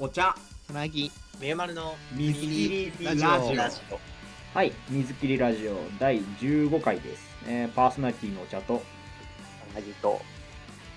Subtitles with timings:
[0.00, 0.32] お茶。
[0.64, 1.10] つなぎ。
[1.40, 3.28] めゆまるの水切りラジオ。
[3.28, 3.98] ラジオラジオ。
[4.56, 7.26] はい、水切りラジオ第15回です。
[7.48, 8.80] えーパーソナリティのお茶と、は
[9.84, 10.20] じと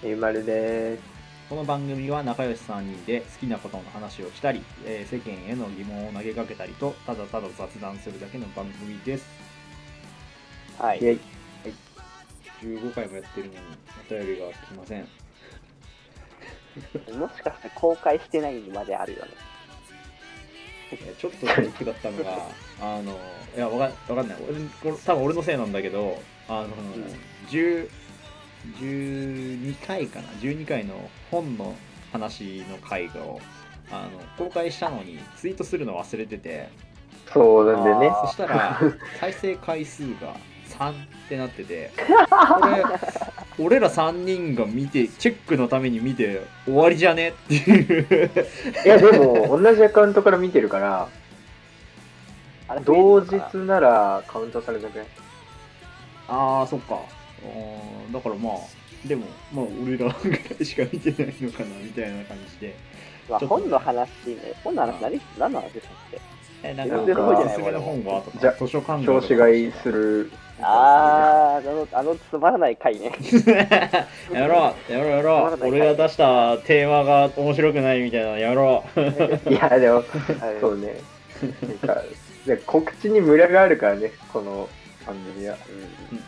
[0.03, 1.03] めゆまるです。
[1.49, 9.25] この番組は仲良し3人で好きなことの話をしたり、えー世間への疑問を投げかけたりと、ただただ雑談するだけの番組です。
[10.77, 10.99] はい。
[10.99, 11.19] イェイ。
[12.61, 13.59] 15回もやってるのに
[14.07, 15.07] お便りが来ません。
[17.17, 19.31] もしかして公開してないまであるよね。
[20.93, 22.47] えーちょっとショックだったのが、
[22.81, 23.17] あの、
[23.55, 24.37] いや、わかわかんない。
[24.49, 24.59] 俺
[24.91, 26.69] これ多分俺のせいなんだけど、あの、
[27.49, 27.89] 10
[28.79, 31.75] 12回かな、12回の本の
[32.11, 33.39] 話の回を
[33.89, 36.69] あの公開したのにツイートするの忘れてて、
[37.33, 38.11] そうなんでね。
[38.25, 38.79] そしたら
[39.19, 40.35] 再生回数が
[40.71, 40.95] 3っ
[41.29, 42.83] てなってて、これ、
[43.65, 48.29] 俺ら3人が見て、チェックのために見て終わりじゃねっていう。
[48.85, 51.07] いやでも同じアカウントから見てるから
[52.85, 55.07] 同日ならカウントされなくない？
[56.29, 56.99] ああ、そっか。
[58.11, 58.53] だからまあ、
[59.07, 60.09] でも、まあ、俺ら
[60.63, 62.75] しか見てないのかなみたいな感じで。
[63.29, 64.53] まあ本の話ね。
[64.63, 66.21] 本の話何何の話でしたっけ？
[66.63, 73.11] え、なんなんか、かおすすめの本はとじゃか、図書館調子買いするあーあのあのつまらない回ね
[74.31, 75.67] やろう、やろう、やろう。
[75.67, 78.99] 俺が出したテーマが面白くないみたいなのやろう。
[79.49, 80.05] いやでもはい
[80.61, 80.95] そうね
[81.41, 82.03] なんか
[82.45, 84.69] で告知にムラがあるからねこの
[85.05, 85.55] 番組は
[86.11, 86.23] うん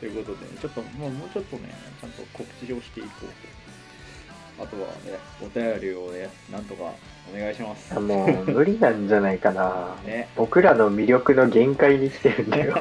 [0.00, 3.26] ということで、ちょっと、もうもうちょっとね、ちゃんと告知をしていこう
[4.56, 4.64] と。
[4.64, 6.92] あとはね、お便りをね、なんとか
[7.34, 7.98] お願いします。
[7.98, 9.96] もう無理なんじゃないかな。
[10.06, 12.74] ね、僕らの魅力の限界に来てるんだよ。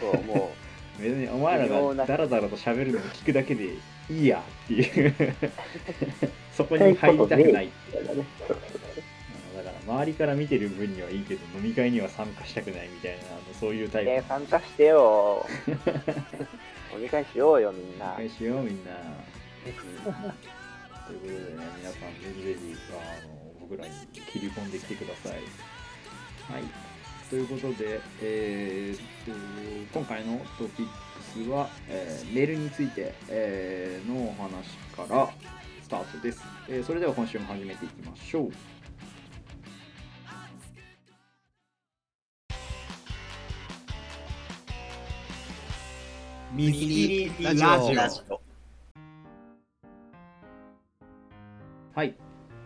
[0.00, 0.52] そうも
[0.98, 3.64] 別にお前らがダラダラと喋るのを聞くだけで
[4.10, 5.14] いいやっていう。
[6.54, 7.66] そこに入りたくない。
[7.66, 8.06] っていう。
[9.56, 13.18] だから周りから見てる分にはいいけど飲み会には参加したくないみたいな
[13.60, 15.46] そういうタイプ、うね参加してよ。
[16.94, 18.14] お願いしようよみんな。
[18.16, 18.90] 参加しようみんな。
[21.06, 23.41] ということでね皆さんぜひぜひあの
[23.72, 25.32] 僕らに切り込んできてください。
[25.32, 25.42] はい。
[27.30, 30.92] ということで、えーっと今回のトピック
[31.46, 35.30] スは、えーメールについて、えーのお話から
[35.82, 38.52] スタートです、えーそれでは今週も始めていきましょう。
[47.42, 48.42] ラジオ。
[51.94, 52.14] はい、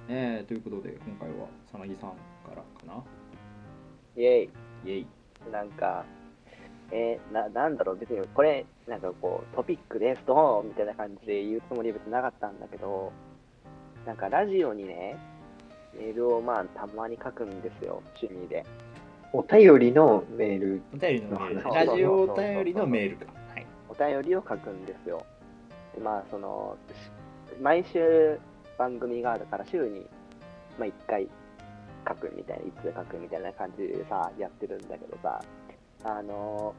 [0.08, 2.16] えーということで今回はさなぎさんか
[2.50, 3.02] らかな。
[4.16, 4.50] イェイ。
[4.84, 5.06] イェイ。
[5.50, 6.04] なんか、
[6.92, 13.12] えーな、なんだろう、別にこれ、なんかこう、トピックです、ドーンみたいな感じで言うつもりは別になかったんだけど、
[14.06, 15.16] なんかラジオにね、
[15.98, 18.64] メールをまあ、たまに書くんですよ、趣味で。
[19.32, 20.82] お便りのメール。
[20.94, 21.62] お便りのメール。
[21.62, 23.32] ラジオお便りのメールか。
[23.54, 23.66] はい。
[23.88, 25.26] お便りを書くんですよ。
[25.94, 28.38] で、まあ、その、し毎週
[28.78, 30.06] 番組があるから、週に、
[30.78, 31.28] まあ、1回
[32.08, 35.42] 書くみたいな、いつ書くみたいな感じでさ、やってるんだけどさ、
[36.04, 36.74] あの、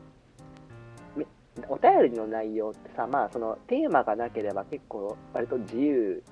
[1.15, 1.25] め
[1.67, 6.23] お便りの内容ってさ、まあ、その、テーマがなければ結構、割と自由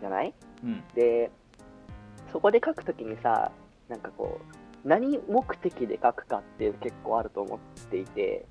[0.00, 0.32] じゃない？
[0.62, 0.82] うん。
[0.94, 1.30] で、
[2.32, 3.50] そこで書くときにさ、
[3.88, 4.40] なんかこ
[4.84, 7.58] う、何目的で書くかっていう結構あると思っ
[7.90, 8.44] ていて、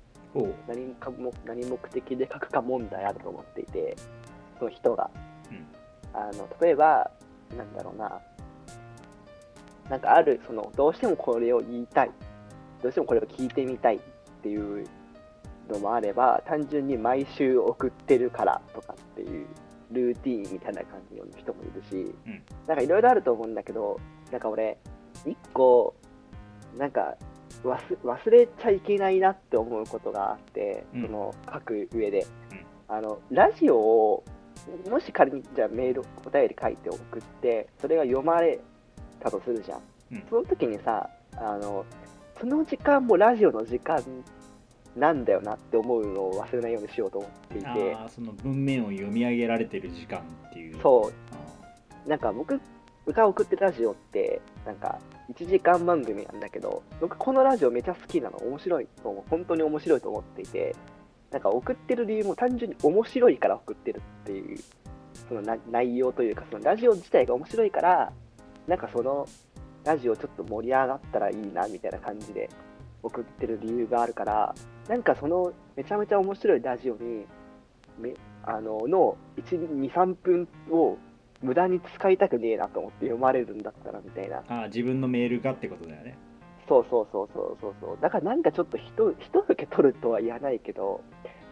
[0.66, 3.96] 何かも何目的で書くか問題あると思っていて、
[4.58, 5.10] その人が。
[5.50, 5.66] うん
[6.14, 7.10] あの例えば、
[7.56, 8.20] なんだろうな、
[9.90, 12.10] なんかある、その、どうしてもこれを言いたい、
[12.82, 14.00] どうしてもこれを聞いてみたいっ
[14.42, 14.86] ていう
[15.68, 19.46] のもあれば、単純に毎週送ってるからとかっていう、
[19.90, 22.42] ルーティーンみたいな感じの人もいるし、うん。
[22.66, 24.00] なんかいろいろあると思うんだけど、
[24.30, 24.78] なんか俺、
[25.26, 25.94] 一個、
[26.78, 27.16] なんか
[27.62, 31.02] 忘忘れちゃいけないなって思うことがあって、うん。
[31.02, 32.96] その書く上で、うん。
[32.96, 34.24] あのラジオを
[34.88, 38.60] もし仮にじゃあメールお便り書いて送ってそれが読まれ
[39.20, 39.80] たとするじゃん、
[40.12, 40.24] うん。
[40.28, 41.84] その時にさあの
[42.40, 44.02] その時間もラジオの時間
[44.96, 47.96] なんだよなって思うのを忘れないようにしようと思っていて。
[48.08, 50.80] その文面を読み上げられてる時間っていう。
[50.80, 51.12] そう。
[52.06, 52.60] あなんか僕
[53.08, 54.98] が送ってるラジオって、なんか
[55.32, 60.76] 1時間番組なんだけど、僕このラジオめちゃ好きなの、面白いと思う、本当に面白いと思っていて、
[61.34, 64.56] なんか送ってる理由も単純に面白いから送ってるっていう、
[65.28, 68.12] その内容というか、そのラジオ自体が面白いから、
[68.68, 69.26] なんかその
[69.84, 72.48] ラジオちょっと盛り上がったらいいなみたいな感じで
[73.02, 74.54] 送ってる理由があるから、
[74.86, 77.26] なんかそのめちゃめちゃ面白いラジオに、
[77.98, 78.14] め
[78.44, 80.98] あのの1、2、3分を
[81.42, 84.44] 無駄に使いたくねえなと思って読まれるんだったらみたいな。
[84.46, 86.16] ああ自分のメールがってことだよね
[86.68, 87.98] そうそうそうそうそうそう。
[88.00, 91.02] だからなんかちょっと人、人受け取るとは言わないけど、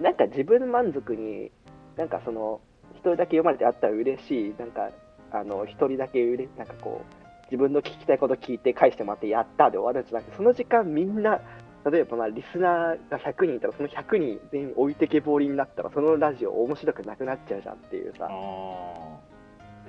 [0.00, 1.50] なんか自分満足に、
[1.96, 2.60] なんかその、
[2.92, 4.90] 一人だけ読まれてあったら嬉しい、なんか、
[5.30, 11.40] あの、一人だけうれ、なんかこう、自分の聞きたいこと聞いて返してもらってやったで終わるんじゃなくて、その時間みんな、
[11.84, 18.28] 例えばまあリスナーが100人いたら、その100人全員置いてけぼりになったら、そのラジオ面白くなくなっちゃうじゃんっていうさ。
[18.30, 19.32] あ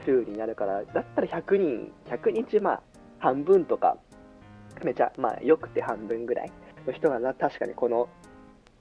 [0.06, 2.82] 風になるから、だったら100人、100日、まあ、
[3.20, 3.98] 半分とか、
[4.84, 6.52] めちゃ、まあ、よくて半分ぐらい。
[6.86, 8.10] の人がな、確かにこの、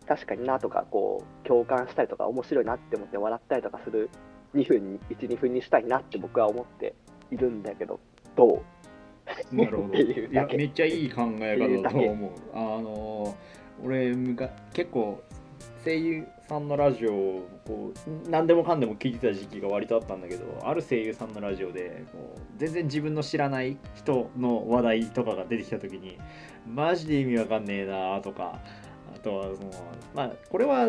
[0.06, 4.10] 確かになとか、こう、共感したりとか、面白いなって思って笑ったりとかする。
[4.54, 6.94] 2分に、1、2分にしたいなって僕は思って
[7.30, 8.00] いるんだけど、
[8.36, 8.62] どう？
[9.26, 9.94] あなるほど。
[9.96, 12.30] いやめっちゃいい考え方だと思う。
[12.52, 13.34] あの
[13.84, 14.14] 俺
[14.72, 15.22] 結構
[15.84, 26.19] 声優さんのラジオをこう何でもかんでも聞いてた時期が割とあったんだけどある声優さんのラジオでこう全然自分の知らない人の話題とかが出てきた時に
[26.67, 28.61] マジで意味わかんねえなとか
[29.14, 29.70] あとはその
[30.14, 30.88] まあこれは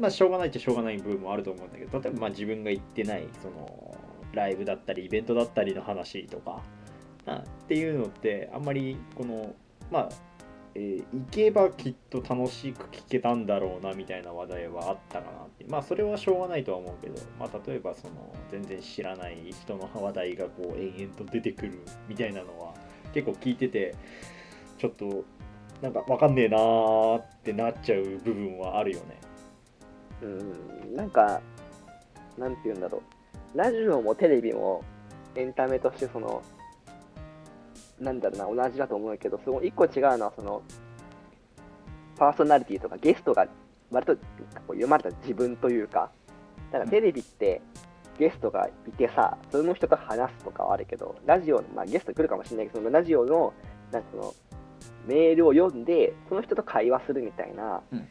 [0.00, 3.96] まあしょうがないっちゃしょうがない部分もあると思うんだけど例えばまあ自分が行ってないその
[4.32, 6.62] ライブだったりイベントだったりの話とか
[7.26, 9.54] あっていうのってあんまりこの
[9.90, 10.08] まあ、
[10.74, 22.74] えー行けばきっと楽しく聞けたんだろうなみたいな話題はあったかなってまあそれはしょうがないとは思うけど、まあ、例えばその全然知らない人の話題がこう延々と出てくるみたいなのは
[23.12, 23.94] 結構聞いてて
[24.78, 25.24] ちょっと
[25.80, 29.20] なんかわかんねえなーってなっちゃう部分はあるよね。
[30.22, 31.40] うん、なんか、
[32.38, 33.02] なんて言うんだろ
[33.54, 33.58] う。
[33.58, 34.82] ラジオもテレビも
[35.34, 36.42] エンタメとしてその、
[38.00, 40.62] なんだろうな、同じだと思うけど、その一個違うのは、その、
[42.16, 43.46] パーソナリティとかゲストが
[43.90, 46.10] 割とこう読まれた自分というか、
[46.70, 47.60] だからテレビって
[48.18, 53.52] ゲストがいてさ、その人と話すとかはあるけど、ラジオの、まあゲスト来るかもしれないけど、そのラジオの、
[53.90, 54.34] なんかその、
[55.06, 58.08] メールを読んで、その人と会話するみたいな、うん。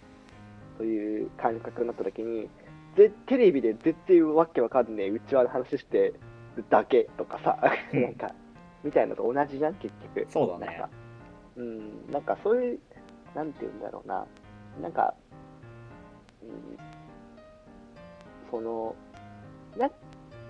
[0.77, 2.49] そういう感覚になった時に、
[2.95, 6.13] ぜテレビで絶対わけわかんねえうちわの話して
[6.55, 7.59] るだけとかさ、
[7.93, 8.01] うん。
[8.03, 8.31] なんか、
[8.83, 10.27] みたいなのと同じじゃん、結局。
[10.29, 10.65] そうだね。
[10.67, 10.89] なんか、
[11.55, 12.79] うん、なんかそういう、
[13.35, 14.25] なんて言うんだろうな、
[14.81, 15.13] なんか、
[16.41, 16.49] うん、
[18.51, 18.95] その、
[19.77, 19.89] な、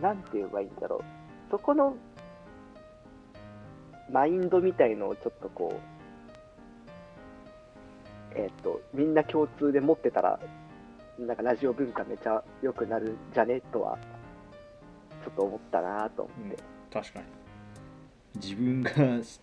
[0.01, 1.03] なんて言えばいいんだろう、
[1.51, 1.95] そこの、
[4.11, 5.93] マインドみたいのをちょっとこう、
[8.35, 10.39] えっ、と、みんな共通で持ってたら、
[11.19, 13.61] なんかラジオ文化めちゃ良くなるんじゃね？
[13.71, 13.97] とは、
[15.23, 16.57] ちょっと思ったなと思って。
[16.91, 17.25] 確かに
[18.35, 18.91] 自分が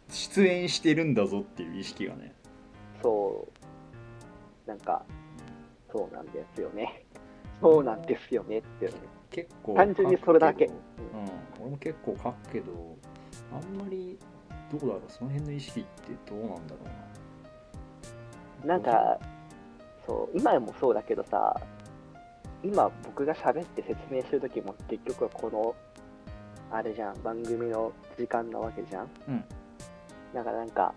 [0.08, 2.34] 出演してるんだぞっていう意識がね。
[3.02, 3.46] そ
[4.66, 5.04] う、なんか、
[5.92, 7.04] そうなんですよね。
[7.60, 8.98] そうなんですよねっていうね。
[9.30, 10.66] 結構単純にそれだけ。
[10.66, 10.74] うん、
[11.60, 12.96] 俺も結構書くけど
[13.52, 14.18] あんまり
[14.70, 15.02] どうだろう。
[15.08, 16.78] その辺の意識ってどうなんだろ
[18.64, 18.74] うな。
[18.74, 19.18] なんか、
[20.06, 21.60] そう、今もそうだけどさ、
[22.62, 25.74] 今僕が喋って説明するときも結局はこの、
[26.70, 29.08] あれじゃん、番組の時間なわけじゃん。
[29.28, 29.44] うん。
[30.34, 30.94] だからなんか、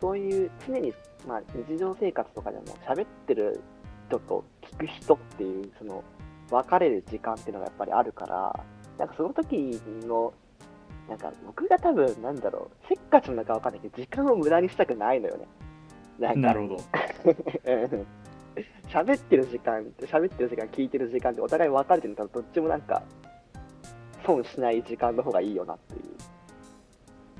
[0.00, 0.92] そういう常に、
[1.26, 3.60] まあ日常生活とかでも喋ってる
[4.08, 6.04] 人と聞く人っていう、その、
[6.50, 8.64] 分かれる時間っていうのがやっぱりあるから、
[8.98, 10.32] なんかその時の、
[11.08, 15.46] なんか僕が多分、なんだろう、せっかちなのか分かんないけど、時間を無駄にしたくないのよね。
[16.18, 16.76] なんかなるほど
[17.72, 18.06] うん
[18.88, 23.02] 喋ってる時間、喋ってる時間、聞いてる時間ってお互い分かれてるから、どっちもなんか、
[24.26, 26.02] 損しない時間の方がいいよなっていう。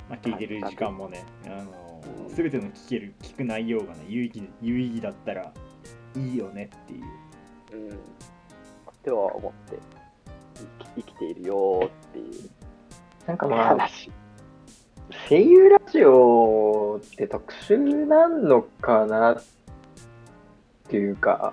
[0.09, 5.53] まあ、聞いてる時間もねあの全ての聞ける聞く内容がね有意義有意義だったら
[6.15, 7.97] いいよねっていううん。
[7.97, 7.99] っ
[9.03, 9.79] ては思って、
[10.55, 12.51] 生き生きているよーっていう
[13.27, 14.11] なんかまあ、話。
[15.29, 19.45] 声優ラジオって特殊なのかなっ
[20.89, 21.53] ていうか、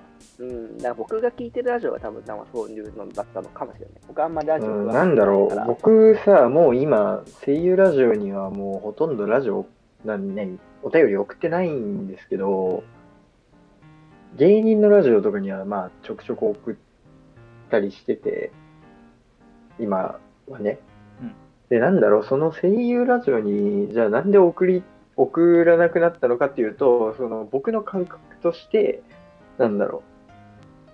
[0.49, 0.77] うん。
[0.77, 3.93] だから僕が聞いてるラジオが多分、そういうのだったのかもしれない。
[4.07, 9.65] 僕あんまりラジオうん、なんだろ、いう僕さ、もう今、声優ラジオにはもうほとんどラジオ、
[10.05, 12.83] なんね、お便り送ってないんですけど、
[14.35, 16.75] 芸人のラジオとかにはまあちょくちょく送っ
[17.69, 18.51] たりしてて、
[19.79, 20.79] 今はね。
[21.21, 21.35] うん
[21.69, 24.83] で、なんだろう、その声優ラジオに、じゃあなんで送り、
[25.15, 29.01] 送らなくなったのかっていうと、その僕の感覚として、
[29.57, 30.12] なんだろう、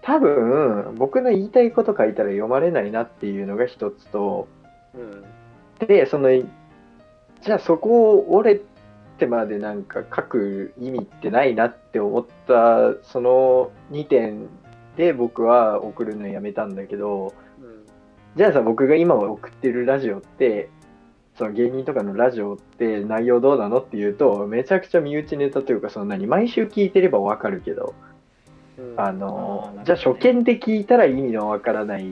[0.10, 4.48] 多分、僕の言いたいこと書いたら読まれないなっていうのが一つと、
[4.96, 5.88] うん。
[5.88, 8.62] で、その、じゃあそこを折れ
[9.20, 14.48] てまでなんか書く意味ってないなって思った、その2点
[14.98, 17.86] で僕は送るのやめたんだけど、うん。
[18.36, 20.72] じゃあさ、僕が今送ってるラジオって、
[21.36, 28.09] その芸人とかのラジオって内容どうなのっていうと、めちゃくちゃ身内ネタというか、その何、毎週聞いてればわかるけど、うん
[28.98, 32.06] あのじゃあ初見で聞いたら意味のわからない、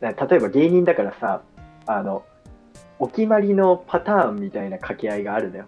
[0.00, 1.42] な例えば芸人だからさ、
[1.86, 2.24] あの、
[2.98, 5.66] お決まりのパターンみたいな掛け合いがあるのよ。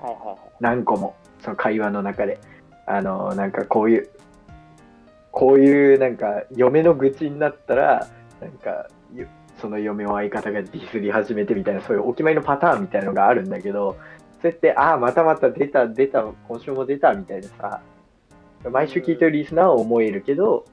[0.00, 0.36] はいはいはい。
[0.60, 2.38] 何個も、その会話の中で。
[2.86, 4.08] あの、なんかこういう、
[5.30, 8.08] こういうなんか嫁の愚痴になったら、
[8.40, 9.26] なんか、よ
[9.58, 13.96] その嫁を相方がディスり始めてみたいな、そういうお決まりのパターンみたいなのがあるんだけど、
[14.42, 17.80] そうやって、ああ、またまた出た、出た、今週も出たみたいなさ、
[18.70, 20.64] 毎週聞いてるリスナーは思えるけど、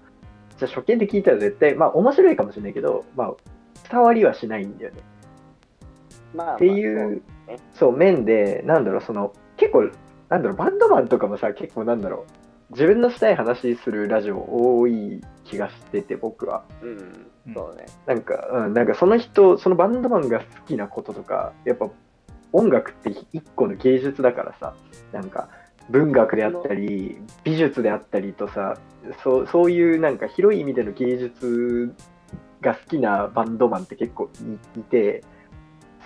[0.57, 3.33] じゃあ初見で聞いたら絶対、まあ面白いかもしれないけど、まあ
[3.89, 5.01] 伝わりはしないんだよね。
[6.33, 9.89] まあまあ、っていうそうね、そう、面で、なんだろう、その、結構、
[10.29, 12.25] なんだろう、バンドマンとかもさ、結構なんだろ
[12.69, 14.45] う、自分のしたい話するラジオ
[14.77, 16.63] 多い気がしてて、僕は。
[16.83, 17.85] うん、そうね。
[18.05, 21.89] なんか、うん、なんかその人、そのバンドマンが好きなこととか、やっぱ、
[22.51, 24.75] 音楽って一個の芸術だからさ、
[25.11, 25.49] なんか、
[25.89, 28.77] 文学であったり、美術であったりとさ、
[29.23, 31.93] そうそういうなんか広い意味での芸術
[32.61, 34.29] が好きなバンドマンって結構
[34.75, 35.23] いいて、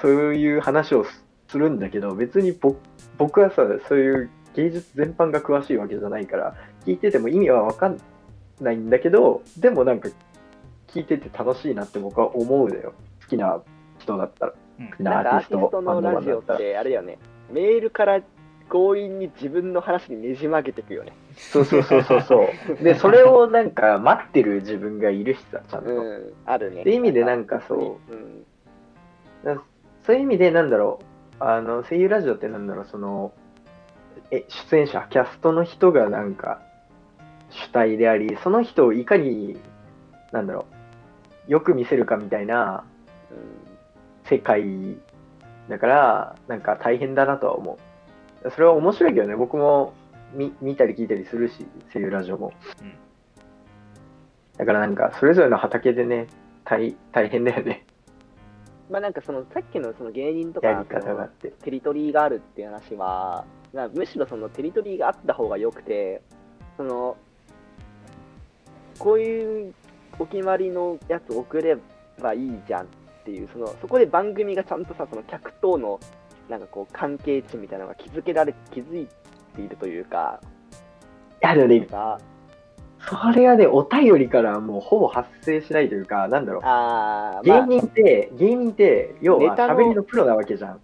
[0.01, 2.77] そういう話をすするんだけど、別に僕
[3.17, 7.99] 僕はさ、そういう芸術全般が詳しいわけじゃないから、聞いてても意味はわかん
[8.59, 10.09] ないんだけど、でもなんか
[10.87, 12.93] 聞いてて楽しいなって僕は思うのよ。
[13.21, 13.61] 好きな
[13.99, 14.53] 人だったら。
[14.79, 16.43] うんなんかアーティスト、のラジオっ。
[16.43, 17.19] て、あれだよね。
[17.51, 18.21] メールから
[18.73, 21.13] 強引に自分の話にねじ曲げていくよね。
[21.35, 22.47] そうそうそうそうそう。
[22.83, 25.91] で、それをなんか待ってる自分がいるしさ、ちゃんと。
[25.91, 26.81] うん、あるね。
[26.81, 29.61] っていう意味でなんかそううん。
[30.01, 30.99] そういう意味でなんだろ
[31.39, 33.31] う、あの、声優ラジオってなんだろう、その、
[34.31, 36.59] え、出演者、キャストの人がなんか
[37.51, 39.59] 主体であり、その人をいかに、
[40.31, 40.65] なんだろ
[41.47, 42.83] う、よく見せるかみたいな
[44.25, 44.97] 世界
[45.69, 47.92] だから、なんか大変だなとは思う。
[48.51, 49.93] それは面白いけどね、僕も
[50.33, 52.53] 見見たり聞いたりするし、声優ラジオも。
[52.81, 52.93] うん
[54.57, 56.27] だからなんか、それぞれの畑でね、
[56.63, 57.85] 大大変だよね、
[58.89, 60.67] まあなんかそのさっきのその芸人とか。
[61.63, 66.21] テリトリーがあるっていう話は、まあむしろそのテリトリーがあった方が良くて、
[66.77, 67.17] その、
[68.99, 69.73] こういう
[70.19, 71.77] お決まりのやつ送れ
[72.21, 72.87] ばいいじゃんっ
[73.25, 75.99] ていう、そのそこで番組がちゃんとさ、その客との
[76.49, 79.07] なんかこう関係値みたいなのが築けられ、気づい
[79.55, 80.39] ているというか、
[81.41, 82.19] いや、でもね、さ
[82.99, 86.61] それはね、お便りからもうほぼ発生しないというか、なんだろう。
[86.63, 90.79] あー、ま芸あ、人って、芸人って、要は喋りのプロなわけじゃん。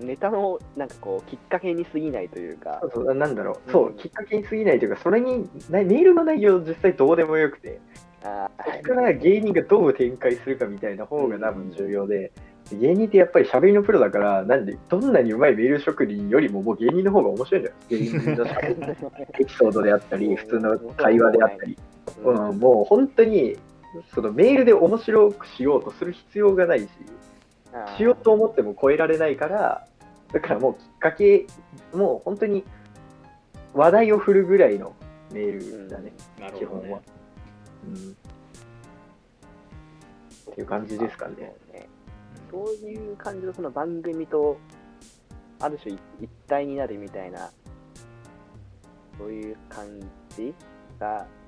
[0.00, 3.54] ネタのなんかこうきっかけに過ぎないというかそう、そう、なんだろう。
[3.66, 7.80] うんそう、きっかけに過ぎないというか、それに、なメールの内容実際どうでもよくて、
[8.24, 12.32] あそこから芸人がどう展開するかみたいな方が多分重要で、
[12.72, 17.76] 芸人ってやっぱり喋りのプロだから、なんで、どんなにうまいメール職人よりももう芸人の方が面白いんだよ。
[17.90, 21.76] 芸人のエピソードであったり、普通の会話であったり。
[22.22, 23.56] うんうん、もう本当に、
[24.14, 26.88] そのメールで面白くしようとする必要がないし、
[27.96, 29.86] しようと思っても超えられないから、
[30.32, 31.46] だからもうきっかけ、
[31.92, 32.64] もう本当に
[33.72, 34.94] 話題を振るぐらいの
[35.32, 37.00] メールだね、なるほどね基本は。
[37.86, 38.16] うん。
[40.52, 41.54] っていう感じですかね。
[42.54, 44.56] そういう感じのその番組と、
[45.60, 47.50] ある種一一体になるみたいな、
[49.18, 49.86] そういう感
[50.36, 50.54] じ
[51.00, 51.44] が、うん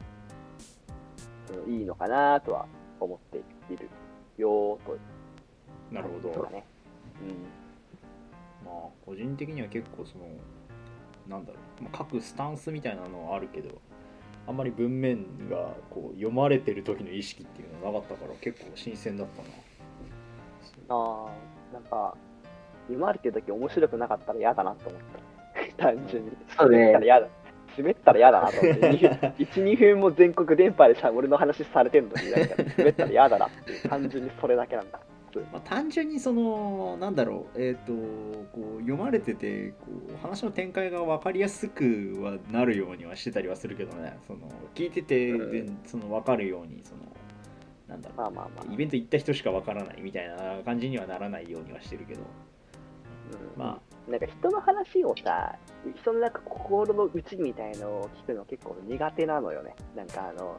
[1.68, 2.66] いいのかなとは
[2.98, 3.38] 思って
[3.72, 3.88] いる
[4.36, 4.98] よーと。
[5.92, 6.64] なるほどかね。
[8.64, 10.26] まあ個人的には結構その
[11.28, 13.80] なんだろう、まあ、各スタンスみたいなのはあるけど
[14.48, 19.65] あんまり文面がこう読まれてる時の意識っていうのはなかったから結構新鮮だったなうん。
[20.88, 22.14] ああ、なんか、
[22.86, 25.02] 読まれてるとき面白くなかったら嫌だなと思っ
[25.76, 25.76] た。
[25.82, 26.32] 単純に。
[26.56, 27.28] そうね滑ったら嫌だ。
[27.78, 28.90] 滑ったら嫌だなと思って。
[28.90, 35.00] 1、 2分も全国電波でさ、俺の話されてるのに、なんか滑ったら嫌だなっていう、単純にそれだけなんだ。
[35.52, 47.02] まあ、単純にそのなんだろうえっ、とこう読まれててこう話の展開が分かりやすくはなるようにはしてたりはするけどねその聞いてて、うんでその分かるようにその
[47.88, 48.72] なんだろう、まあまあまあ。
[48.72, 55.56] イベント行った人しか分からないみたいな感じにはならないようにはしてるけどうんまなんか人の話をさ、
[56.00, 59.74] 人のなんか心の内みたいのを聞くの結構苦手なのよね。
[59.96, 60.58] なんかあの、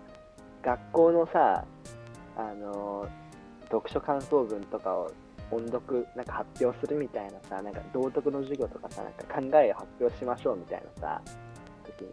[0.62, 1.64] 学校のさ、
[2.36, 3.08] あの、
[3.70, 5.12] 読書感想文とかを
[5.50, 11.22] 音読なんか発表するみたいなさ、なんか道徳の授業とかさ、なんか考えを発表しましょうみたいなさ、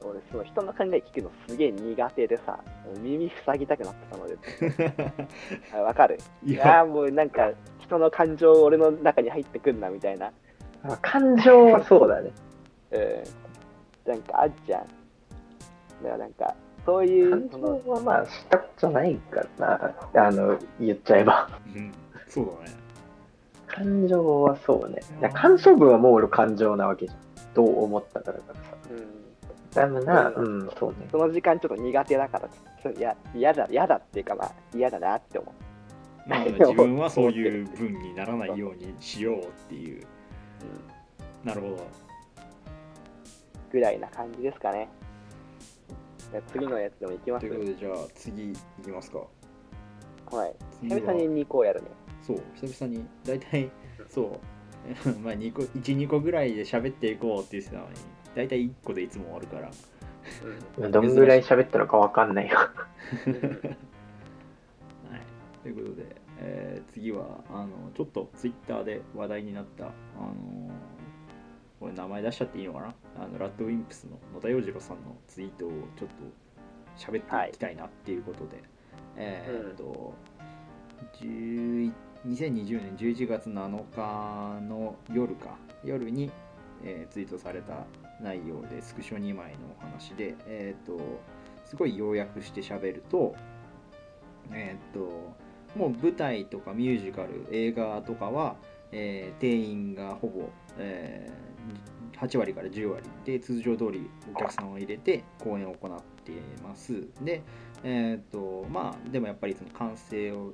[0.03, 2.59] 俺、その人の考え聞くのすげえ苦手でさ、
[3.01, 4.37] 耳塞ぎたくなってたので、
[5.75, 10.33] あわかるいいやーもうなんか、人の感情俺の中に入ってくんなみたいな。
[10.85, 12.31] あ感情はそうだね。
[12.93, 14.13] うん。
[14.13, 14.83] なんかあっちゃん。
[14.83, 14.89] だか
[16.03, 20.27] らなんか、そういう、感情はまあしたことないからな。
[20.29, 21.49] あの、言っちゃえば。
[21.75, 21.93] うん、
[22.29, 22.77] そうだね。
[23.67, 25.01] 感情はそうね。
[25.21, 27.19] いや感想文はもう俺感情なわけじゃん。
[27.55, 28.61] どう思ったからからさ。
[28.91, 29.24] うん、
[29.75, 31.07] だめな、ううん、そうね。
[31.11, 32.49] その時間ちょっと苦手だから、
[33.35, 35.53] 嫌だ、嫌だっていうかまあ嫌だなって思
[36.27, 36.29] う。
[36.29, 40.07] まあ、 自分はそういう文にならないようにしようっていう。
[41.43, 41.87] うん、なるほど。
[43.73, 44.89] ぐらいな感じですかね。
[46.31, 47.47] じゃあ次のやつでもいきます？
[47.47, 49.19] ということで、じゃあ次いきますか。
[50.31, 50.55] はい。
[50.89, 51.89] 久々に2個やるね。
[52.23, 53.71] そう、久々に、大体、
[54.09, 57.95] そう、 まあ2個、1、2個ぐらいで喋っていこうって言ってたのに、
[58.35, 59.71] 大体1個でいつも終わるから。
[60.89, 62.59] どんぐらい喋ったのかわかんないよ。
[63.27, 63.43] うんはい、
[65.63, 69.93] ということで、えー次はあのちょっとツイッターで話題になった、あの
[71.79, 72.95] これ名前出しちゃっていいのかな？
[73.23, 76.15] あのラッドウィンプスの野田洋次郎さんのツイートをちょっと
[76.97, 78.63] 喋っていきたいなっていうことで、
[79.17, 80.15] えーっと、
[81.21, 81.93] 11
[82.27, 85.59] 2020年11月7日の夜か。
[85.85, 86.31] 夜に、
[86.83, 87.85] えーツイートされた
[88.21, 91.03] 内容でスクショ2枚のお話で、えーっと
[91.65, 93.35] すごい要約して喋ると
[94.53, 95.35] えーっと
[95.79, 98.57] もう舞台とかミュージカル映画とかは、
[98.93, 101.45] えー定員がほぼ、えー
[102.21, 107.09] 8割から10割で通常通りお客さんを入れて公演を行っています。
[107.23, 107.43] で
[107.83, 110.53] えーとまあでもやっぱりその歓声を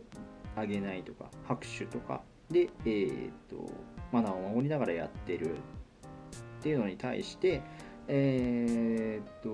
[0.57, 3.71] 上げないとか拍手とかで、えーと
[4.11, 5.57] マナーを守りながらやってる
[6.61, 7.63] っていうのに対して
[8.07, 9.49] えーっと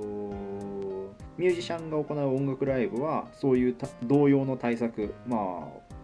[1.36, 5.96] ミュージシャンが行う音楽ライブはそういう同様の対策まあ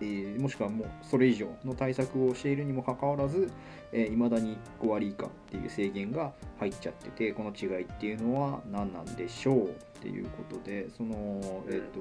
[0.00, 3.50] えーもしくはもうそれ以上の対策をしているにもかかわらず
[3.94, 12.00] いま、ーだに5割以下っていう制限が入っちゃっててこの違いっていうのは何なんでしょうっていうことでその、えー、と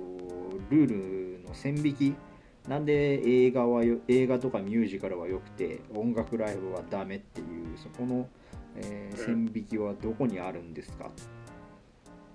[0.70, 2.16] ルールの線引き。
[2.68, 8.30] なんで映画は映画とかミュージカルは良くて音楽ライブはダメっていうそこの、
[8.76, 11.06] えーうん線引きはどこにあるんですか？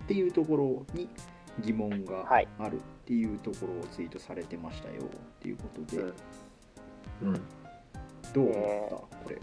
[0.05, 1.09] っていうところに
[1.61, 2.49] 疑問がはい。
[2.59, 5.03] あるっていうところをツイートされてましたよ。
[5.03, 5.09] っ
[5.41, 6.03] ていうことで、
[7.23, 7.29] うん。
[7.29, 7.35] うん。
[8.35, 8.97] どう思った？
[9.25, 9.39] これ。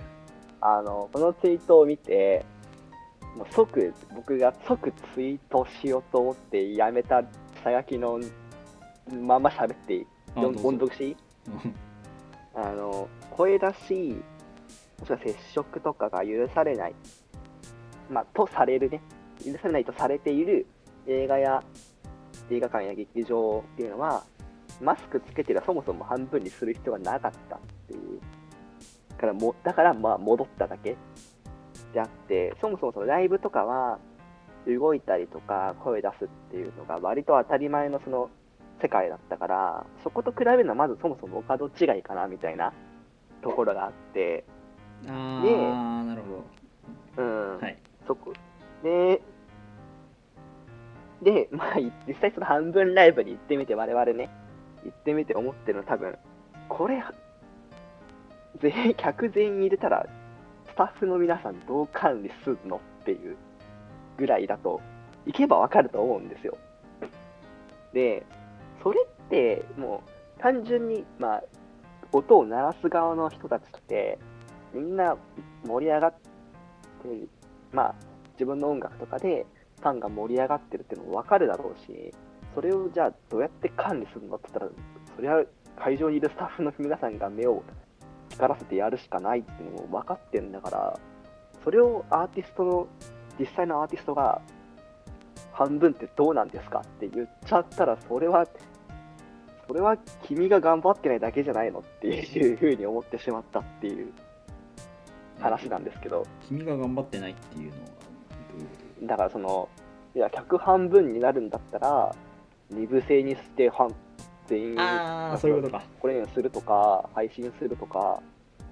[0.62, 2.46] あの、このツイートを見て、
[3.36, 7.24] もう即、僕が即ツイートしようと思ってやめた
[7.64, 8.20] さやきの
[9.12, 10.98] まま喋って音読し？
[10.98, 11.18] ていい
[12.56, 14.24] あの、声出し、
[15.00, 16.96] もしくは接触とかが許されない、
[18.10, 19.02] まあ、とされるね、
[19.46, 20.66] 許されないとされている
[21.08, 21.64] 映画や
[22.50, 24.24] 映画館や劇場っていうのは、
[24.82, 28.20] マスクつけてりゃそもそも半分にする必要がなかったっていう。
[29.18, 30.98] からもだから、まあ、戻っただけ。
[31.94, 34.00] であって、そもそもそのライブとかは、
[34.66, 38.30] 動いたりとか声出すっていうのが割と当たり前のその
[38.82, 42.74] 世界だったから、そこと比べるのはまずそもそもお門違いかなみたいな
[43.42, 44.46] ところがあって、
[45.08, 46.44] あであなるほ
[47.18, 47.78] うん、どはい。
[48.08, 48.34] そこ。
[48.84, 49.22] で、
[51.22, 54.30] で、 まあ、い実際その半分ライブに行ってみて、我々ね、
[54.84, 56.18] 行ってみて思ってるのは多分、
[56.70, 57.04] これ、
[58.60, 60.06] 全員、 客全員入れたら、
[60.68, 63.38] スタッフの皆さんどう管理するのっていう
[64.18, 64.82] ぐらいだと、
[65.26, 66.58] 行けばわかると思うんですよ。
[67.94, 68.26] で、
[68.82, 70.04] それって、も
[70.38, 71.44] う、単純に、まあ、
[72.12, 74.20] 音を鳴らす側の人たちって、
[74.74, 75.16] みんな
[75.66, 76.24] 盛り上がって
[77.74, 77.96] まあ、
[78.34, 79.46] 自分の音楽とかで
[79.82, 82.14] ファンが盛り上がってるっていうのも分かるだろうし、
[82.56, 84.72] それをじゃあどうやって管理するのって言ったら、
[85.16, 85.44] それは
[85.78, 87.64] 会場にいるスタッフの皆さんが目を
[88.30, 91.00] 光らせてやるしかないっていうのも分かってるんだから、
[91.64, 92.88] それをアーティストの、
[93.40, 94.42] 実際のアーティストが
[95.52, 98.48] 半分ってどうなんですかって言っちゃったら、それは、
[99.68, 104.14] それは君が頑張ってないだけじゃないのっていうふうに思ってしまったっていう。
[105.40, 106.26] 話なんですけど。
[106.48, 107.78] 君が頑張ってないっていうのは
[108.52, 109.08] どういうこと？
[109.08, 109.70] だからその、
[110.16, 112.16] いや、客半分になるんだったら、
[112.70, 113.94] 二部制にして半
[114.48, 115.84] 全員ああそういうことか。
[116.00, 118.22] これにするとか、配信するとか、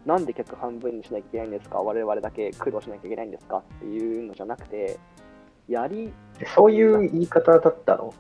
[0.06, 3.58] なんで客半分にしなきゃいけないんですか、我々だけ苦労しなきゃいけないんですか？
[3.58, 4.98] っていうのじゃなくて、
[5.68, 6.12] やり、
[6.56, 8.14] そういう言い方だったの？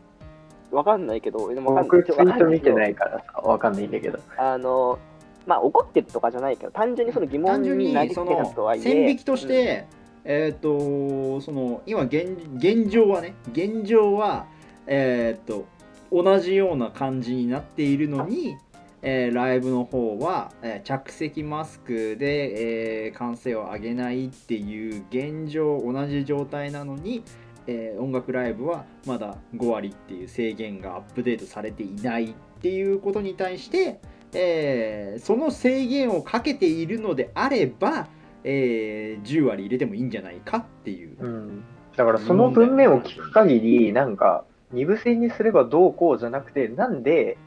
[0.71, 4.17] わかんないけど、でもわかん僕ツイート見てないからさ、わかんないんだけど。
[4.19, 4.41] けど。
[4.41, 4.99] あの、
[5.45, 9.87] まあ怒ってるとかじゃないけど、単純にその疑問単純にになりつそのけたとはいえ、線引きとして、
[10.23, 14.45] えっ、とその今現現状はね現状は
[14.87, 15.65] えっ、と
[16.11, 18.57] 同じような感じになっているのに、
[19.01, 27.23] えーライブの方は、えー着席マスクで、えー歓声を上げないっていう現状同じ状態なのに、
[27.67, 33.99] えー音楽ライブはまだ5割っていう制限がアップデートされていないっていうことに対して、
[34.33, 38.07] えーその制限をかけているのであれば、
[38.43, 41.17] えー10割入れてもいいんじゃないかっていう。
[41.19, 41.63] うん。
[41.95, 47.37] だからその文面を聞く限り、なんか、二部制にすればどうこうじゃなくて、なんで、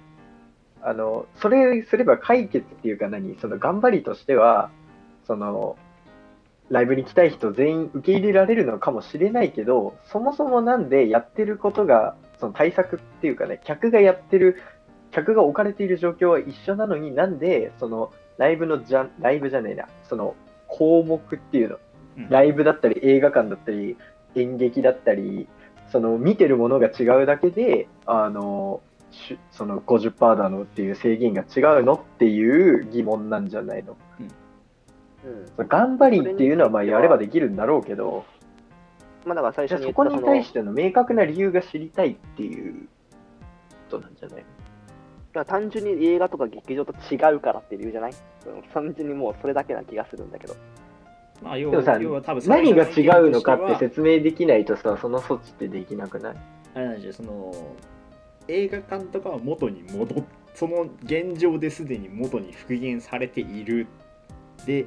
[0.82, 4.70] あの、それすれば解決っていうか何、その頑張りとしては、
[5.26, 5.76] その、
[6.70, 14.58] ライブに来たい人全員受け入れられるのかもしれないけど、そもそもなんでやってることが、その対策っていうかね、客がやってる、
[15.14, 20.34] 客が置かれている状況は一緒なのになんで、その、ライブのじゃ、ライブじゃねえな、その、
[20.68, 21.78] 項目っていうの、
[22.18, 22.28] うん。
[22.28, 23.96] ライブだったり映画館だったり
[24.34, 25.48] 演劇だったり
[25.90, 33.96] その見てるものが違うだけであのしゅその50%だのっていう制限が違うのっていう疑問なんじゃないの。
[35.58, 35.68] うん。
[35.68, 38.24] 頑張りっていうのはまあやればできるんだろうけど。
[39.24, 42.88] まあだから最じゃ初あそこに対しての明確な理由が知りたいっていう
[43.90, 44.44] ことなんじゃない
[45.34, 48.12] だから単純に映画とか劇場と違うからっていう理由じゃない？
[48.46, 50.54] うん単純にもうそれだけな気がするんだけど。
[51.42, 56.36] まあ、要でもさは要は多分最何初が違うのかって説明できないとさその措置ってできなくない？
[56.74, 57.52] あれなんですよその
[58.46, 63.88] 映画館とかは元に戻っその現状ですでに元に復元されている。
[64.64, 64.86] で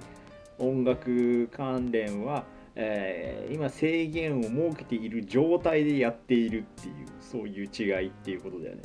[0.57, 8.81] 音楽関連は、えー今制限を設けている状態でやっているっていうそういう違いっていうことだよね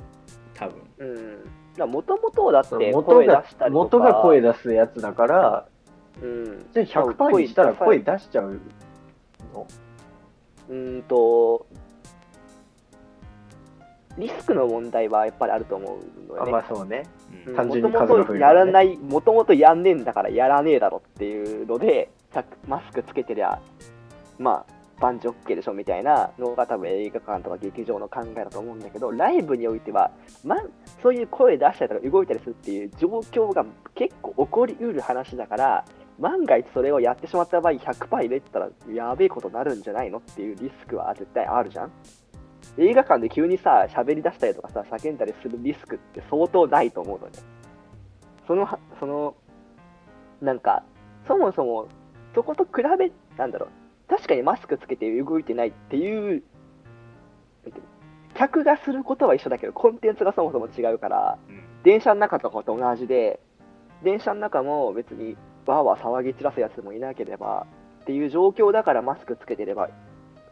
[0.67, 0.83] 多分
[1.79, 1.91] うん。
[1.91, 3.85] もともとだって元声出がしたりとか。
[3.85, 5.67] 元が声出すやつだから
[6.23, 6.67] うん。
[6.73, 8.61] じゃあ100%にしたら声出しちゃう
[9.55, 9.67] の？
[10.69, 11.67] うーんと、
[14.17, 16.53] リスクの問題はやっぱりあると思うのよあね。
[16.53, 17.05] まあそうね。
[17.47, 23.61] うん単純にもともと数が増えるねやらない、もともとやんねえんだからやらねえだろっていうので、さマスクつけてりゃ、
[24.39, 30.11] まあ、万事 OK でしょみたいなのが多分映画館とか劇場の考えだと思うんだけど、ライブにおいては、
[30.45, 30.57] ま、
[31.03, 35.85] そういう声出したりとか動いたりするっていう状況が結構起こりうる話だから、
[36.19, 41.93] 万が一それをやってしまった場合、100%入れてたらやべえことになるんじゃないのっていうリスクは絶対あるじゃん。
[42.79, 47.33] 映画館で急にさ、喋り出したりとかさ、叫んだりするリスクって相当ないと思うのね。
[48.47, 48.67] その、
[48.99, 49.35] その、
[50.41, 50.85] なんか、
[51.27, 51.89] そもそも、
[52.35, 53.69] そこと比べ、なんだろう、
[54.15, 56.43] 確かにマスクつけて動いてないっていう、
[58.35, 63.41] 客がすることは一緒だけど、コンテンツがそもそも違うから、うん電車の中とかと同じで、
[64.05, 67.67] 電車の中も別にわーわー騒ぎ散らすやつもいなければ
[68.03, 69.89] っていう状況だからマスクつけてれば、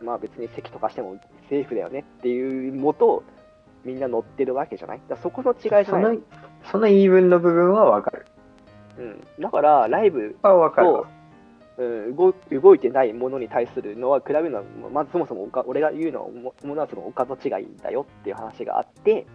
[0.02, 3.22] まあ別に席とかしてもセーフだよねっていうもと、
[3.84, 5.00] みんな乗ってるわけじゃない？
[5.08, 6.16] だそこの違いじゃそない？
[6.16, 6.22] の、
[6.72, 8.26] その言い分の部分はわかる。
[8.98, 11.08] うん、だからライブはわかると。、うん、
[12.16, 19.26] 動動いてないものに対するのは比べるのはまずそもそもおか俺が言うのはもものはそのお門違いだよっていう話があって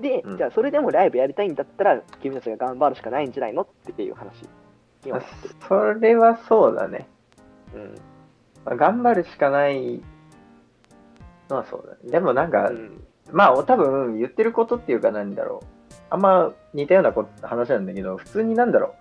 [0.00, 4.44] で、うんじゃあそれでもライブやりたいんだったら君たちが頑張るしかないんじゃないのっていう話
[5.66, 7.08] それはそうだね。
[7.74, 7.94] うん
[8.64, 10.02] まあ頑張るしかない
[11.48, 12.10] のはそうだね。
[12.10, 15.66] でもなんか、うんまあ多分言ってることっていうかなんだろう。
[16.10, 18.94] あんま似たようなこと話なんだけど、普通になんだろ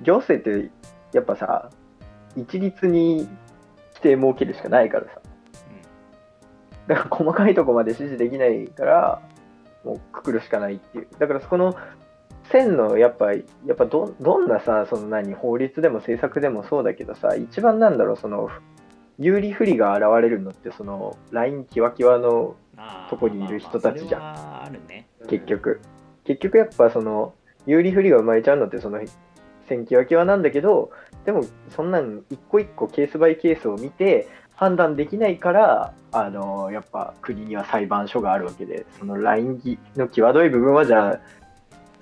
[0.00, 0.04] う。
[0.04, 0.70] 行政って
[1.12, 1.70] やっぱさ、
[2.36, 3.28] 一律に
[3.94, 5.20] 規定設けるしかないからさ。
[6.86, 9.22] だから細かいとこまで指示できないから、
[9.84, 11.08] もうくくるしかないっていう。
[11.18, 11.76] だからそこの
[12.50, 13.40] 線のやっぱ、や
[13.72, 18.50] っぱどどんなさ、その何、法律でも政策でもそうだけどさ、一番なんだろう、その、
[19.18, 25.80] 有利不利が現れるのって、その、ラインキワキワのあーそこにいる人たちじゃんまあね結局。
[26.24, 27.34] 結局やっぱその、
[27.66, 29.00] 有利不利が生まれちゃうのって、その、
[29.70, 30.90] 線キワキワなんだけど、
[31.24, 41.20] でも、そんなん一個一個ケースバイケースを見て、判断できないから、あの、やっぱ国には裁判所があるわけで、そのラインの際どい部分はじゃあ、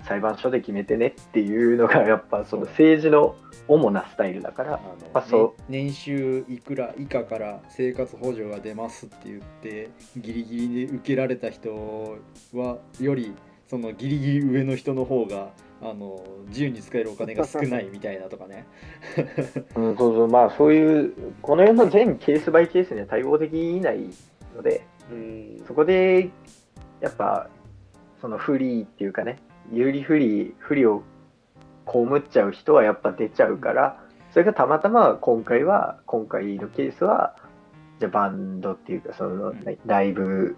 [0.03, 3.35] 裁判所で決めてねっていうのが、やっぱその政治の
[3.69, 4.79] 主なスタイルだから、
[5.13, 5.71] あそう。
[5.71, 12.17] ね年収いくら以下から生活補助が出ますって言ってギリギリで受けられた人
[12.53, 13.33] はより
[13.69, 18.65] そのギリギリ上の人の方があの自由に使えるお金が少ないみたいなとかね。
[19.75, 24.09] うん、そうそう、まあそういう、この世の全ケースバイケースには対応できない
[24.55, 25.63] ので、うん。
[25.67, 26.29] そこで、
[27.01, 27.49] やっぱ、
[28.21, 29.39] その不利っていうかね、
[29.71, 31.03] 有利不利、不利を
[31.87, 37.35] 被っちゃう人はやっぱ出ちゃうから、それがたまたま今回は、今回のケースは、
[37.99, 39.63] じゃあバンドっていうか、そのん。
[39.85, 40.55] ライブ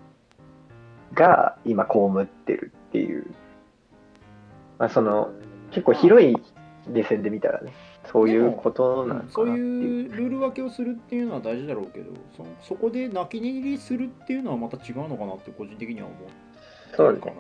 [1.14, 3.28] が今被ってるっていう、
[4.82, 5.30] まあ、その
[5.70, 6.36] 結構広い
[6.88, 7.72] 目線で見たらね、
[8.12, 10.10] そういうことなのかなってそういう。
[10.12, 16.16] ルール分けをするっていうのは大事だろうけどそそこで泣き寝入りするっていうのはまた違うのかなって個人的には思
[16.98, 17.20] そううね。
[17.20, 17.34] かな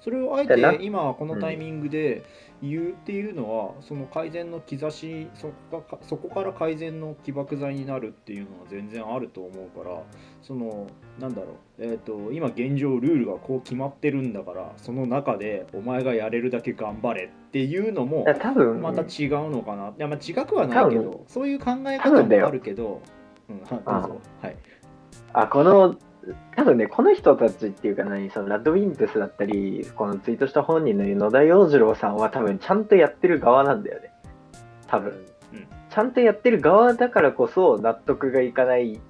[0.00, 2.24] それをあえて今このタイミングで
[2.62, 10.02] 言うっていうのは、その改善の兆しそこがそこから改善の起爆剤になるっていうのは全然あると思うから
[10.42, 10.86] その
[11.18, 19.88] なんだろう、えー、と今現状ルールがこう決まってるんだからその中でお前がやれるだけ頑張れっていうのも多分、また違うのかな。
[19.88, 23.02] いや、まあ、違くはないけ多ど、そういう考え方もあるけど、
[23.48, 24.20] うん、はどうぞ。
[24.40, 24.56] はい。
[25.32, 25.96] あ、この、
[26.56, 34.12] 多分ね、この人たちっていうか何、そのラッドウィンプスだったり、このツイートした本人の野田洋次郎さんは多分ちゃんとやってる側なんだよね。
[34.86, 35.10] 多分。
[35.52, 39.00] うんちゃんとやってる側だからこそ納得がいかない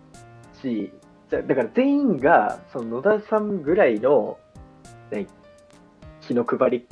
[0.63, 0.91] し、
[1.29, 4.39] じゃだから全員が、その野田さんぐらいの、
[5.11, 5.27] ね、
[6.23, 6.87] 気の配り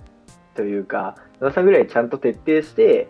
[0.54, 3.08] というか、野田さんぐらいちゃんと徹底して、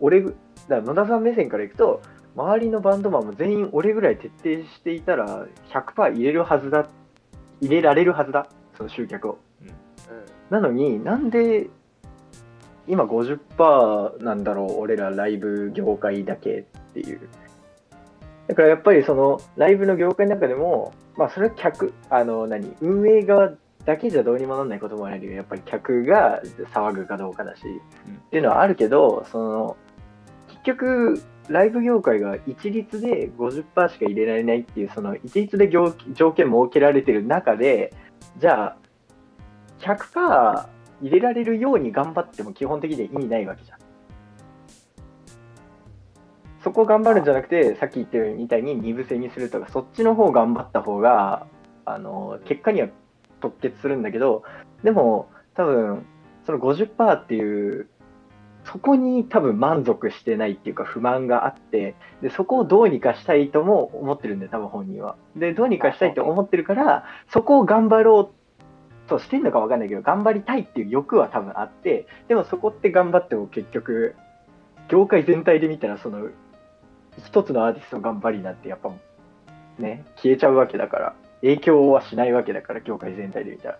[0.00, 0.36] 俺ぐ、
[0.68, 2.02] だ野田さん目線からいくと、
[2.36, 6.86] 周りのバンドマンも全員俺ぐらい徹底していたら100%入れるはずだ
[7.62, 8.46] 入れられるはずだ
[8.76, 9.38] その集客を。
[10.50, 11.68] なのになんで
[12.86, 17.20] 今50%なんだろう俺らライブ業界だけっていう。
[18.48, 23.52] だからやっぱりそのライブの業界の中でもまあそれは客あの何運営側
[23.86, 25.32] だけじゃどうにもなんないこともあるよ。
[25.32, 26.42] やっぱり客が
[26.74, 29.85] 騒ぐかどうかだし、っていうのはあるけどその結
[30.66, 37.94] 局ライブ業界が一律で50%しか入れられないっていうその一律で条件設けられてる中で
[38.38, 38.76] じゃあ
[39.78, 40.68] 100%
[41.02, 43.78] 入れられるように頑張っても基本的に意味ないわけじゃん。
[46.64, 51.46] そこ頑張るんじゃなくてさっき言ったようにみたいに二部制にするとかそっちの方頑張った方が
[51.84, 52.88] あの結果には
[53.40, 54.42] 突結するんだけど
[54.82, 56.04] でも多分
[56.44, 57.88] その50%っていう
[58.66, 65.16] そこに多分満足してないっていうか不満があってでそこをどうにかしたいとも思ってるんだよ多分本人は。
[65.36, 74.16] でどうにかしたいと思ってるからそこを頑張ろうとしてんのか分かんないけど頑張りたいっていう欲は多分あってでもそこって頑張っても結局
[74.88, 76.28] 業界全体で見たらその
[77.24, 78.90] 一つのアーティストの頑張りなんてやっぱ
[79.78, 83.78] ね消えちゃうわけだから影響はしないわけだから業界全体で見たら。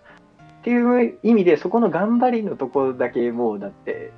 [0.59, 4.11] っていう意味でそこの頑張りのとこだけもうだって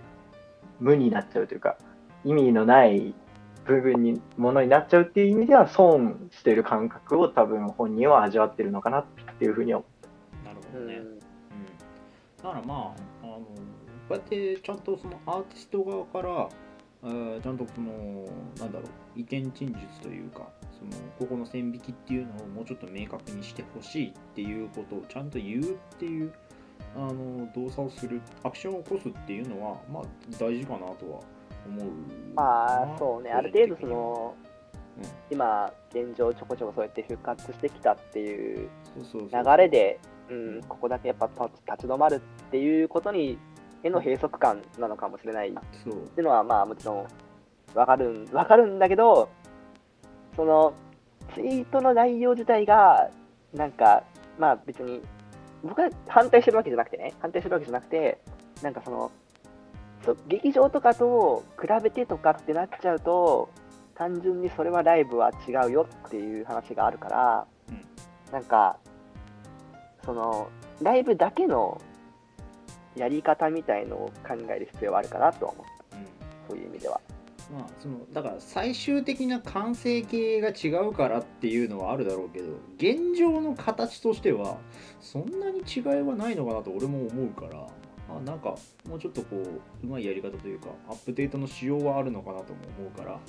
[0.80, 1.78] 無になっちゃうというか
[2.24, 3.13] 意味のない
[3.65, 9.06] 部分にものになっちゃうっていう意味では損してる感覚を多分本人は味わってるのかなっ
[9.38, 9.88] ていうふうには思
[10.44, 10.96] なるほどね。
[10.96, 11.18] うんうん。
[11.18, 11.24] だ
[12.44, 13.46] からまあ、あの、こ
[14.10, 16.50] うやってちゃんとそのアーティスト側から、
[17.04, 18.26] えーちゃんとその、
[18.58, 25.65] なんだろう、意見陳述というか、その、ここの線引きっていうのをもうちょっと明確にしてほしいっていうことをちゃんと言うっ
[26.00, 26.34] ていう、
[26.95, 30.04] あの、動作をする、アクションを起こすっていうのは、まあ、
[30.39, 31.19] 大事かなとは
[31.67, 31.88] 思う。
[32.36, 34.49] まあそうねある程度そ、のうん
[35.32, 38.69] 今現状ちょこちょこそうやって復活してきたっていう
[39.13, 39.97] 流れで、
[40.30, 42.19] うん、ここだけやっぱ立ち立ち止まるっ
[42.52, 43.38] ていうことに
[43.84, 45.93] への閉塞感なのかもしれないっそう。
[46.10, 47.08] ていうのはまあもちろん
[47.73, 49.30] わかるんわかるんだけど
[50.36, 50.73] その
[51.34, 53.10] ツイートの内容自体が
[53.54, 54.04] なんか
[54.38, 55.02] まあ別に
[55.63, 58.19] 僕は反対してるわけじゃなくてね反対してるわけじゃなくて
[58.62, 59.12] なんかその
[60.06, 63.50] そ劇場とかと比べてとかってなっちゃうと
[63.95, 67.86] 単純にそれはライブは違うよっていう話があるから、うん。
[68.32, 68.78] なんか
[70.06, 70.50] その
[70.82, 71.82] ライブだけの
[72.95, 75.95] やり方みたいのを考える必要はあるかなとは思う。
[75.98, 76.06] うん。
[76.48, 77.02] そういう意味では。
[77.51, 84.57] まあ、そのだから最終的な完成形が違うからっていうのはあるだろうけど現状の形としては
[85.01, 87.65] そんなに違いはないのかなと俺も思うから
[88.09, 88.55] あなんか
[88.88, 93.19] もうちょっとこううまいやり方というかアップデートの仕様はあるのかなとも思うから、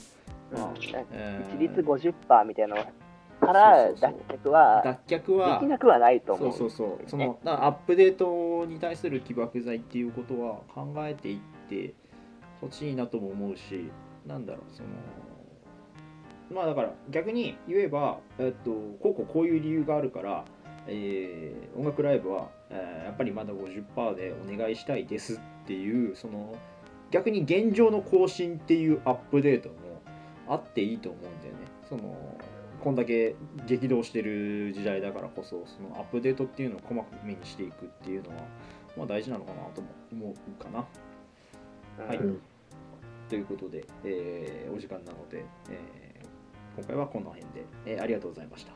[0.52, 0.76] まあうん
[1.12, 1.56] えー。
[1.56, 2.84] 一律50%みたいなの
[3.40, 6.52] から脱却は脱却はできなくはないと思う。
[6.52, 7.10] そうそうそう。
[7.10, 11.94] そのアップデートに対する起爆剤っていうことは考えていって
[12.60, 13.90] ほしいなとも思うし
[14.26, 14.88] なんだろうその
[16.52, 20.44] まあだから逆に言えば、えっと、こうこうこういう理由があるから、
[20.86, 26.54] えー音楽ライブは、えーやっぱりまだ50%でお願いしたいですっていうその
[27.10, 29.74] 逆に現状の更新っていうアップデートも
[30.48, 31.58] あっていいと思うんだよね。
[31.88, 32.16] その
[32.82, 38.36] こんだけ激動してる時代だからこそそのアップデートっていうのを細かめにしていくっていうのは、
[38.96, 40.86] まあ、大事なのかなとも思うかな。
[42.06, 42.40] はいうん
[43.30, 46.28] ということで、えーお時間なので、えー
[46.76, 48.72] 今回はこの辺で、えーありがとうございました。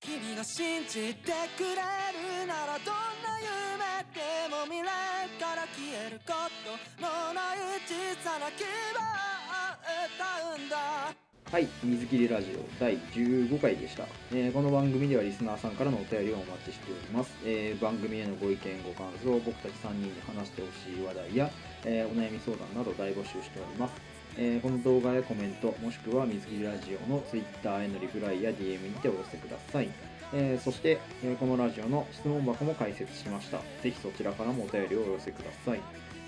[0.00, 6.32] 君が信じてくれるならどんな夢でも未来から消えるこ
[6.64, 8.68] とのない小さな希望
[9.00, 11.23] を歌うんだ
[11.54, 21.48] はい、水切りラジオ第15回でした、えーこの番組ではリスナーさんからのお便りをお待ちしております、えー番組へのご意見ご感想僕たち3人に話してほしい話題や、
[21.84, 23.94] えーお悩み相談など大募集しております、
[24.36, 29.88] えこの動画へコメントもしくは水切りラジオの Twitter へのリプライや DM にてお寄せください
[30.32, 33.58] えそして、えこのラジオの質問箱も開設しました。
[33.80, 35.80] ぜひそちらからもお便りをお寄せください。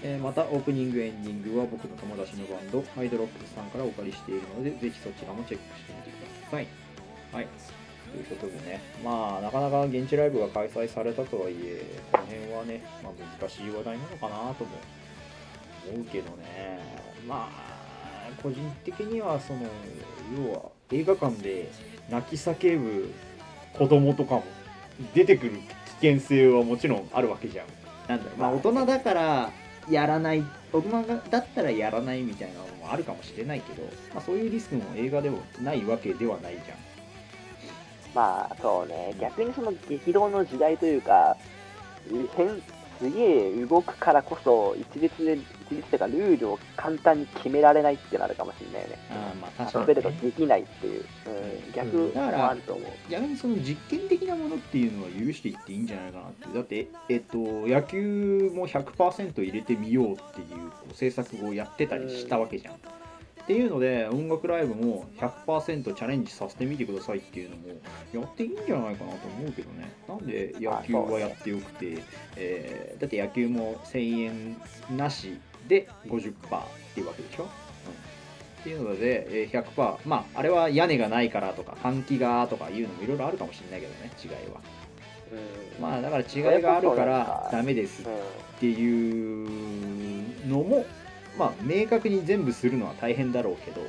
[0.07, 6.67] えーまた、オープニング、エンディングは僕の友達のバンド、ハイドロックスさんからお借りしているので、ぜひそちらもチェックしてみてください。
[7.33, 7.49] はい。
[8.13, 14.71] ということでね、まあ、なかなか現地ライブが開催されたとはいえ、この辺はね、まあ、難しい話題なのかなとも
[15.93, 16.79] 思うけどね、
[17.27, 19.63] まあ、個人的には、その、
[20.39, 21.69] 要は映画館で
[22.09, 23.13] 泣き叫ぶ
[23.77, 24.45] 子供とかも
[25.15, 25.59] 出てくる
[26.01, 27.67] 危険性はもちろんあるわけじゃん。
[28.07, 29.51] なんだろう、まあ、大人だから
[29.89, 33.83] やらない、僕もだったらやらないみたいなのもあるかもしれないけど、
[34.15, 36.79] まあ、そういうリスクも映画でもないわけではないじゃん。
[38.15, 41.37] まあそうね、逆にその激動の時代というか、
[42.37, 42.63] 変
[42.99, 45.39] すげえ動くからこそ、一律で、
[45.71, 48.99] 一律というか、ルールを簡単に決められないってなるかもしれないよね。
[49.11, 50.19] あーまあア確かに、ップデートね。
[50.23, 51.05] できないっていう、
[51.67, 52.91] うん、逆うんもあると思う。
[53.11, 56.47] 逆にその実験的なものっていうのは許していっていいんじゃないかなって。
[56.55, 62.75] だって、えっと、野球も100%入れてみようっていうこう制作をやってたりしたわけじゃん。
[62.75, 67.69] っていうので、音楽ライブも100%チャレンジさせてみてくださいっていうのも
[68.13, 69.93] やっていいんじゃないかなと思うけどね。
[70.09, 72.03] なんで野球はやってよくて、
[72.37, 76.33] えーだって野球も1000円なしで50%っ
[76.95, 77.45] ていうわけでしょ？
[77.45, 84.61] うんっていうので、えー100%、まあ、あれは屋根がないからとか、換気がとかいうのもいろいろあるかもしれないけどね、違いは。
[85.79, 88.15] うんまあ、だから違いがあるからかダメですっうん
[88.59, 90.85] ていうのも、
[91.39, 93.83] まあ、明確に全部するのは大変だろうけど、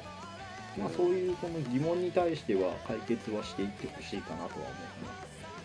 [0.77, 4.67] まあ、そういうこの疑問に対しては解決はしていってほしいかなとは思うね。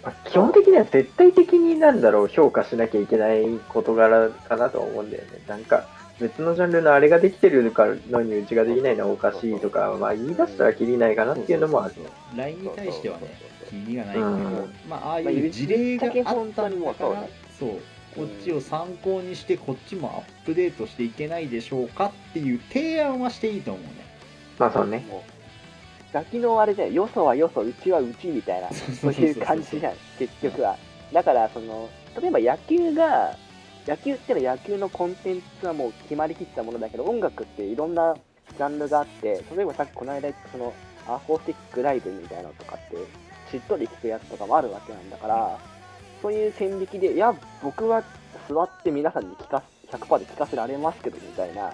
[0.05, 5.43] まあ基本的には絶対的になんだろう、評価しなきゃいけない事柄かなとは思うんだよね。
[5.47, 5.87] なんか、
[6.23, 11.95] 別のジャンルのあれができてるからのにうちができないのはおかしいとか、まあ言い出したらきりないかなっていうのもある。
[12.37, 13.35] LINE に対してはね、
[13.69, 17.71] 気にがないけど、うんまあ、ああいまあう事例があった本当にもうそうからね、そう、
[18.15, 23.91] こっちを参考にして、こっちもアップデートしていけないでしょうかっていう提案はしていいと思うね。
[24.59, 25.05] まあそうね。
[25.09, 25.33] もう
[26.13, 30.77] 先のあれじゃん、よそはよそ、うちはうちみたいな、そういう感じじゃん、結局は。
[31.13, 31.89] だから、その、
[32.21, 33.37] 例えば野球が、
[33.87, 38.15] 野球ってのは野球のコンテンツはもう決まりきったものだけど、音楽っていろんな
[38.57, 40.73] ジャンルがあって、例えばさっきこの間その、
[41.09, 42.97] アコースティックライブみたいなのとかって、
[43.51, 45.59] しっとり聴くやつとかもあるわけなんだから、
[46.21, 48.05] そういう線引きで、いや、僕は
[48.49, 51.73] 座って皆さんに聞かす、100%で聞かせられますけど、みたいな。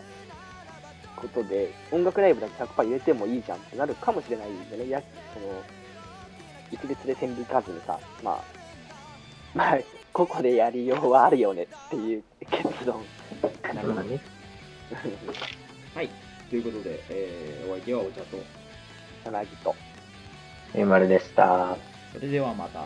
[1.18, 5.02] ことで、音楽ライブだけ100%入れてもいいじゃんってなるかもしれないんでね、や
[5.34, 5.46] その
[6.70, 8.44] 一律で線引かずにさ、まあ、
[9.54, 9.78] まあ、
[10.18, 13.04] ここでやりようはあるよねっていう結論
[13.62, 14.02] かな。
[14.02, 14.20] ね。
[15.94, 16.10] はい。
[16.50, 18.36] ということで、えーお相手はお茶と、
[19.26, 19.76] 柳と。
[20.74, 21.76] えー、丸でした。
[22.12, 22.80] それではまた。